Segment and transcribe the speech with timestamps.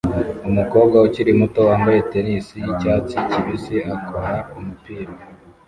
[0.49, 5.11] Umukobwa ukiri muto wambaye tennis yicyatsi kibisi akorera umupira